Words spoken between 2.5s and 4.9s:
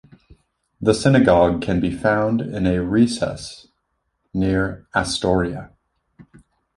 a recess near